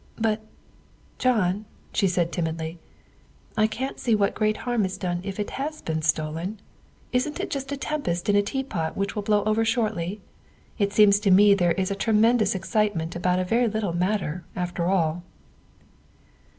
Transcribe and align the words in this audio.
"But, 0.15 0.41
John," 1.19 1.65
she 1.93 2.07
said 2.07 2.31
timidly," 2.31 2.79
I 3.55 3.67
can't 3.67 3.99
see 3.99 4.15
what 4.15 4.33
great 4.33 4.57
harm 4.65 4.83
is 4.83 4.97
done 4.97 5.19
if 5.23 5.39
it 5.39 5.51
has 5.61 5.79
been 5.83 6.01
stolen. 6.01 6.59
Isn't 7.11 7.39
it 7.39 7.51
just 7.51 7.71
a 7.71 7.77
tempest 7.77 8.27
in 8.27 8.35
a 8.35 8.41
teapot 8.41 8.97
which 8.97 9.15
will 9.15 9.21
blow 9.21 9.43
over 9.43 9.63
shortly? 9.63 10.19
It 10.79 10.91
seems 10.91 11.19
to 11.19 11.29
me 11.29 11.53
there 11.53 11.73
is 11.73 11.91
a 11.91 11.95
tremendous 11.95 12.55
excitement 12.55 13.15
about 13.15 13.37
a 13.37 13.45
very 13.45 13.67
little 13.67 13.93
matter, 13.93 14.43
after 14.55 14.85
all." 14.87 15.21